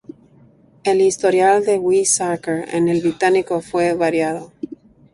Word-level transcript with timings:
El 0.83 0.99
historial 0.99 1.63
de 1.63 1.77
Weizsäcker 1.77 2.65
en 2.73 2.87
el 2.89 3.03
Vaticano 3.03 3.61
fue 3.61 3.93
variado. 3.93 4.51